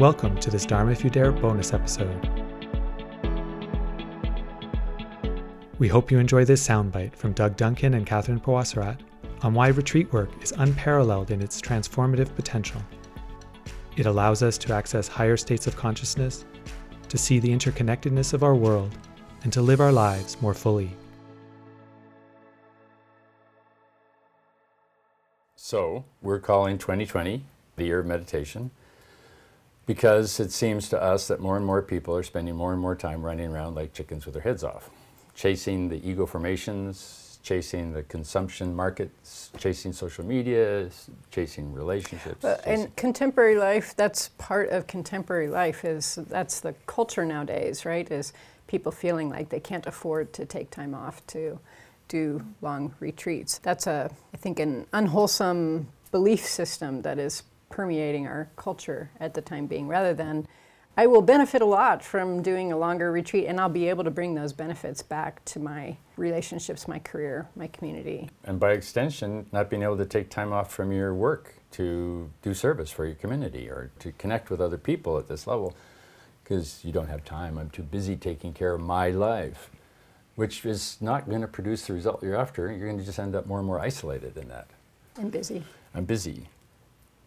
[0.00, 2.28] Welcome to this Dharma If You Dare bonus episode.
[5.78, 8.98] We hope you enjoy this soundbite from Doug Duncan and Catherine Pawasarat
[9.42, 12.82] on why retreat work is unparalleled in its transformative potential.
[13.96, 16.44] It allows us to access higher states of consciousness,
[17.08, 18.98] to see the interconnectedness of our world,
[19.44, 20.90] and to live our lives more fully.
[25.54, 27.44] So, we're calling 2020
[27.76, 28.72] the year of meditation
[29.86, 32.96] because it seems to us that more and more people are spending more and more
[32.96, 34.90] time running around like chickens with their heads off,
[35.34, 40.88] chasing the ego formations, chasing the consumption markets, chasing social media,
[41.30, 42.44] chasing relationships.
[42.44, 45.84] Uh, chasing- in contemporary life, that's part of contemporary life.
[45.84, 48.10] Is that's the culture nowadays, right?
[48.10, 48.32] Is
[48.66, 51.58] people feeling like they can't afford to take time off to
[52.08, 53.58] do long retreats.
[53.58, 57.42] That's a, I think, an unwholesome belief system that is
[57.74, 60.46] permeating our culture at the time being, rather than
[60.96, 64.12] I will benefit a lot from doing a longer retreat and I'll be able to
[64.12, 68.30] bring those benefits back to my relationships, my career, my community.
[68.44, 72.54] and by extension, not being able to take time off from your work to do
[72.54, 75.74] service for your community or to connect with other people at this level
[76.44, 77.58] because you don't have time.
[77.58, 79.68] I'm too busy taking care of my life,
[80.36, 82.70] which is not going to produce the result you're after.
[82.70, 84.68] You're going to just end up more and more isolated in that.
[85.16, 85.64] And busy.
[85.92, 86.46] I'm busy.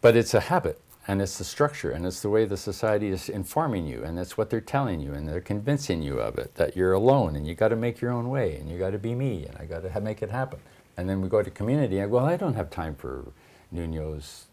[0.00, 3.28] But it's a habit and it's the structure and it's the way the society is
[3.28, 6.76] informing you and that's what they're telling you and they're convincing you of it that
[6.76, 9.14] you're alone and you got to make your own way and you got to be
[9.14, 10.58] me and I got to make it happen.
[10.96, 13.32] And then we go to community and well, I don't have time for
[13.72, 14.46] Nuno's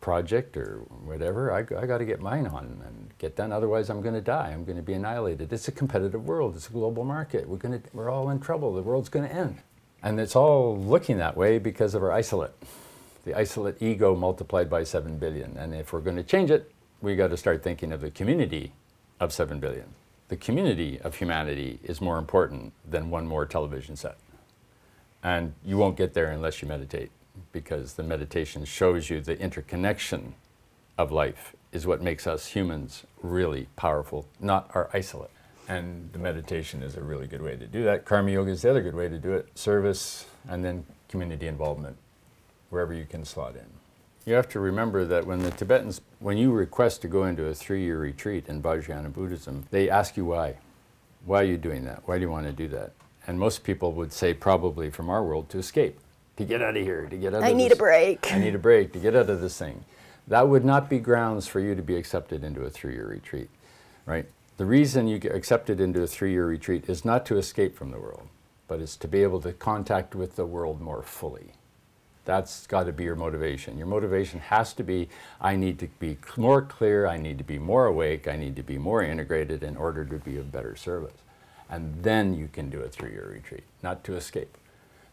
[0.00, 1.52] project or whatever.
[1.52, 3.52] I, got to get mine on and get done.
[3.52, 4.50] Otherwise, I'm going to die.
[4.52, 5.52] I'm going to be annihilated.
[5.52, 6.56] It's a competitive world.
[6.56, 7.48] It's a global market.
[7.48, 8.74] We're going to, we're all in trouble.
[8.74, 9.58] The world's going to end.
[10.02, 12.50] And it's all looking that way because of our isolate
[13.24, 15.56] the isolate ego multiplied by 7 billion.
[15.56, 16.70] And if we're going to change it,
[17.00, 18.72] we got to start thinking of the community
[19.20, 19.94] of 7 billion.
[20.28, 24.16] The community of humanity is more important than one more television set.
[25.22, 27.10] And you won't get there unless you meditate,
[27.52, 30.34] because the meditation shows you the interconnection
[30.98, 35.30] of life is what makes us humans really powerful, not our isolate.
[35.68, 38.04] And the meditation is a really good way to do that.
[38.04, 41.96] Karma yoga is the other good way to do it service and then community involvement
[42.72, 43.66] wherever you can slot in.
[44.24, 47.54] You have to remember that when the Tibetans, when you request to go into a
[47.54, 50.56] three year retreat in Vajrayana Buddhism, they ask you why.
[51.26, 52.02] Why are you doing that?
[52.06, 52.92] Why do you want to do that?
[53.26, 55.98] And most people would say, probably from our world, to escape,
[56.36, 57.42] to get out of here, to get out.
[57.42, 58.32] I of need this- a break.
[58.32, 59.84] I need a break, to get out of this thing.
[60.26, 63.50] That would not be grounds for you to be accepted into a three year retreat,
[64.06, 64.26] right?
[64.56, 67.90] The reason you get accepted into a three year retreat is not to escape from
[67.90, 68.28] the world,
[68.66, 71.52] but it's to be able to contact with the world more fully.
[72.24, 73.78] That's got to be your motivation.
[73.78, 75.08] Your motivation has to be
[75.40, 78.62] I need to be more clear, I need to be more awake, I need to
[78.62, 81.12] be more integrated in order to be of better service.
[81.68, 84.56] And then you can do a three year retreat, not to escape.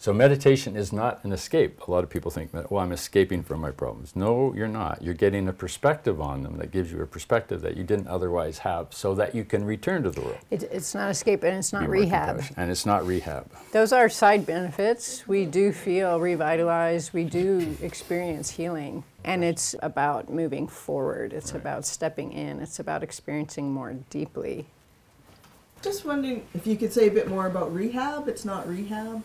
[0.01, 1.85] So meditation is not an escape.
[1.85, 4.15] A lot of people think that, well, I'm escaping from my problems.
[4.15, 5.01] No, you're not.
[5.01, 8.59] You're getting a perspective on them that gives you a perspective that you didn't otherwise
[8.59, 10.37] have so that you can return to the world.
[10.51, 12.41] It, it's not escape and it's not more rehab.
[12.55, 13.51] And it's not rehab.
[13.73, 15.27] Those are side benefits.
[15.27, 17.11] We do feel revitalized.
[17.11, 19.03] We do experience healing.
[19.25, 21.33] And it's about moving forward.
[21.33, 22.61] It's about stepping in.
[22.61, 24.65] It's about experiencing more deeply.
[25.81, 28.29] Just wondering if you could say a bit more about rehab.
[28.29, 29.23] It's not rehab.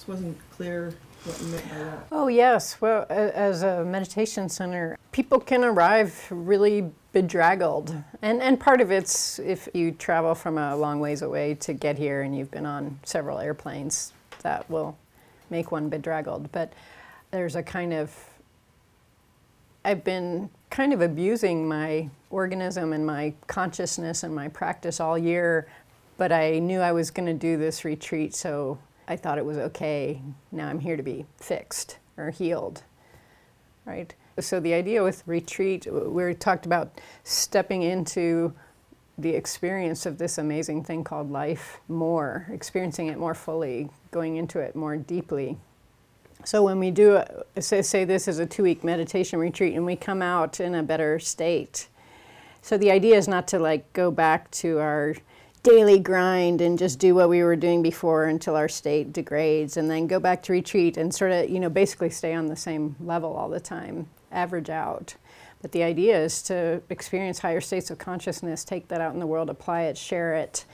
[0.00, 0.94] This wasn't clear
[1.24, 2.06] what you meant by that.
[2.10, 2.80] Oh, yes.
[2.80, 7.94] Well, as a meditation center, people can arrive really bedraggled.
[8.22, 11.98] And, and part of it's if you travel from a long ways away to get
[11.98, 14.96] here and you've been on several airplanes, that will
[15.50, 16.50] make one bedraggled.
[16.50, 16.72] But
[17.30, 18.10] there's a kind of
[19.84, 25.68] I've been kind of abusing my organism and my consciousness and my practice all year,
[26.16, 28.78] but I knew I was going to do this retreat, so
[29.10, 30.22] I thought it was okay.
[30.52, 32.84] Now I'm here to be fixed or healed,
[33.84, 34.14] right?
[34.38, 38.54] So the idea with retreat, we talked about stepping into
[39.18, 44.60] the experience of this amazing thing called life more, experiencing it more fully, going into
[44.60, 45.58] it more deeply.
[46.44, 47.20] So when we do,
[47.58, 51.18] say, say this is a two-week meditation retreat, and we come out in a better
[51.18, 51.88] state.
[52.62, 55.16] So the idea is not to like go back to our
[55.62, 59.90] daily grind and just do what we were doing before until our state degrades, and
[59.90, 62.96] then go back to retreat and sort of, you know, basically stay on the same
[63.00, 65.14] level all the time, average out.
[65.60, 69.26] But the idea is to experience higher states of consciousness, take that out in the
[69.26, 70.64] world, apply it, share it,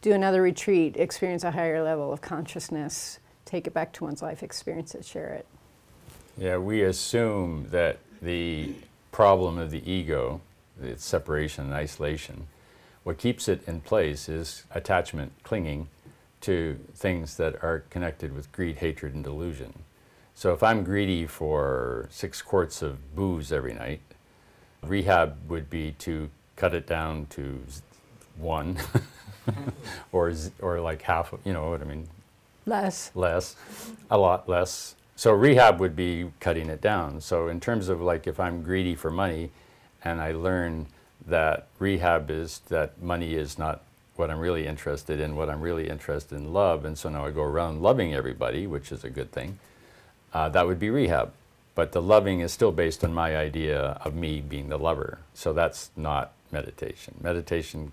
[0.00, 4.42] do another retreat, experience a higher level of consciousness, take it back to one's life,
[4.42, 5.46] experience it, share it.
[6.38, 8.74] Yeah, we assume that the
[9.12, 10.40] problem of the ego
[10.82, 12.48] It's separation and isolation.
[13.04, 15.88] What keeps it in place is attachment, clinging
[16.40, 19.84] to things that are connected with greed, hatred, and delusion.
[20.34, 24.00] So if I'm greedy for six quarts of booze every night,
[24.82, 27.60] rehab would be to cut it down to
[28.36, 28.78] one
[30.12, 32.08] or, or like half, you know what I mean,
[32.66, 33.10] Less.
[33.14, 33.56] less,
[34.10, 34.96] a lot less.
[35.16, 37.20] So rehab would be cutting it down.
[37.20, 39.50] So in terms of like if I'm greedy for money
[40.02, 40.86] and I learn
[41.26, 43.82] that rehab is that money is not
[44.16, 47.30] what I'm really interested in, what I'm really interested in love, and so now I
[47.30, 49.58] go around loving everybody, which is a good thing,
[50.32, 51.32] uh, that would be rehab.
[51.74, 55.18] But the loving is still based on my idea of me being the lover.
[55.34, 57.16] So that's not meditation.
[57.20, 57.90] Meditation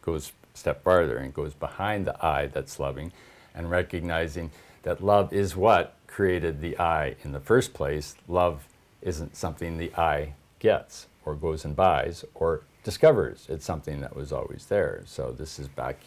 [0.00, 3.12] goes a step farther and goes behind the I that's loving
[3.54, 4.50] and recognizing
[4.82, 8.14] that love is what created the I in the first place.
[8.26, 8.66] Love
[9.02, 13.46] isn't something the I gets or goes and buys or discovers.
[13.48, 15.02] It's something that was always there.
[15.04, 15.98] So this is back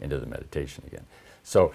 [0.00, 1.04] into the meditation again.
[1.42, 1.74] So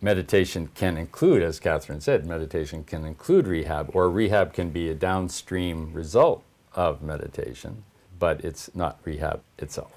[0.00, 4.94] meditation can include, as Catherine said, meditation can include rehab, or rehab can be a
[4.94, 6.42] downstream result
[6.74, 7.84] of meditation,
[8.18, 9.92] but it's not rehab itself.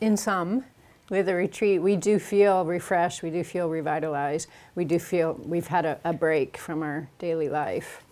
[0.00, 0.64] In some,
[1.08, 5.68] with a retreat, we do feel refreshed, we do feel revitalized, we do feel we've
[5.68, 8.02] had a, a break from our daily life.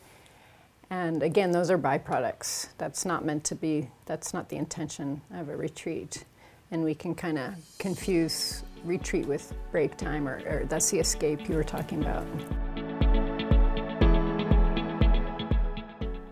[0.91, 2.69] And again, those are byproducts.
[2.79, 6.25] That's not meant to be, that's not the intention of a retreat.
[6.71, 11.49] And we can kind of confuse retreat with break time, or, or that's the escape
[11.49, 12.27] you were talking about.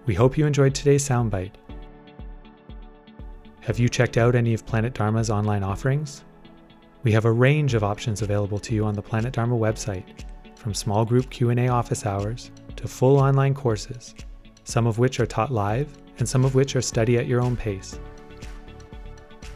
[0.06, 1.52] We hope you enjoyed today's soundbite.
[3.60, 6.22] Have you checked out any of Planet Dharma's online offerings?
[7.02, 10.24] We have a range of options available to you on the Planet Dharma website,
[10.54, 14.14] from small group Q&A office hours to full online courses,
[14.66, 17.56] some of which are taught live and some of which are study at your own
[17.56, 17.98] pace.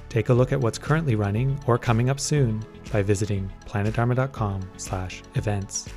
[0.09, 5.89] Take a look at what's currently running or coming up soon by visiting planetdharma.com/events.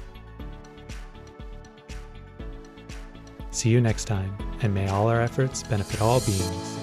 [3.52, 6.83] See you next time, and may all our efforts benefit all beings.